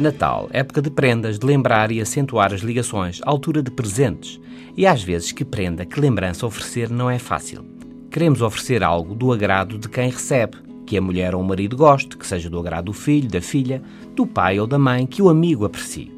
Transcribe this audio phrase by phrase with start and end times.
[0.00, 4.40] Natal, época de prendas, de lembrar e acentuar as ligações, altura de presentes.
[4.76, 7.64] E às vezes que prenda, que lembrança oferecer não é fácil.
[8.10, 10.56] Queremos oferecer algo do agrado de quem recebe,
[10.86, 13.82] que a mulher ou o marido goste, que seja do agrado do filho, da filha,
[14.16, 16.10] do pai ou da mãe, que o amigo aprecie.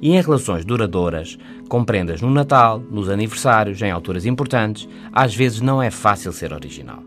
[0.00, 5.60] E em relações duradouras, com prendas no Natal, nos aniversários, em alturas importantes, às vezes
[5.60, 7.02] não é fácil ser original.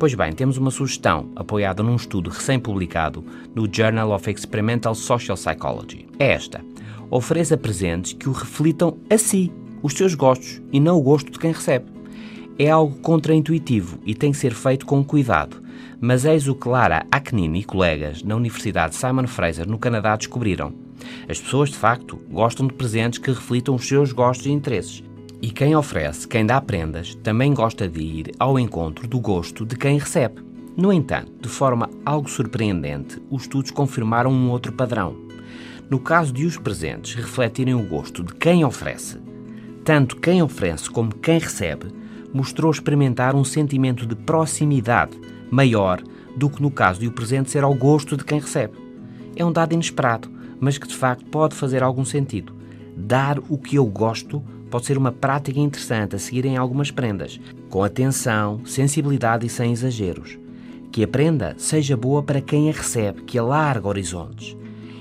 [0.00, 3.22] Pois bem, temos uma sugestão apoiada num estudo recém-publicado
[3.54, 6.08] no Journal of Experimental Social Psychology.
[6.18, 6.64] É esta:
[7.10, 11.38] ofereça presentes que o reflitam a si, os seus gostos e não o gosto de
[11.38, 11.84] quem recebe.
[12.58, 15.60] É algo contraintuitivo e tem que ser feito com cuidado,
[16.00, 20.72] mas eis o que Lara Aknin e colegas na Universidade Simon Fraser, no Canadá, descobriram.
[21.28, 25.04] As pessoas, de facto, gostam de presentes que reflitam os seus gostos e interesses.
[25.42, 29.74] E quem oferece, quem dá prendas, também gosta de ir ao encontro do gosto de
[29.74, 30.42] quem recebe.
[30.76, 35.16] No entanto, de forma algo surpreendente, os estudos confirmaram um outro padrão.
[35.88, 39.18] No caso de os presentes refletirem o gosto de quem oferece,
[39.82, 41.86] tanto quem oferece como quem recebe
[42.34, 45.18] mostrou experimentar um sentimento de proximidade
[45.50, 46.02] maior
[46.36, 48.74] do que no caso de o presente ser ao gosto de quem recebe.
[49.34, 52.54] É um dado inesperado, mas que de facto pode fazer algum sentido.
[52.94, 57.40] Dar o que eu gosto pode ser uma prática interessante a seguir em algumas prendas,
[57.68, 60.38] com atenção, sensibilidade e sem exageros.
[60.92, 64.56] Que a prenda seja boa para quem a recebe, que alarga horizontes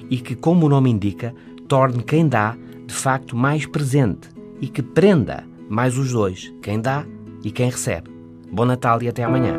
[0.10, 1.34] e que, como o nome indica,
[1.68, 7.06] torne quem dá de facto mais presente e que prenda mais os dois, quem dá
[7.44, 8.10] e quem recebe.
[8.52, 9.54] Bom Natal e até amanhã.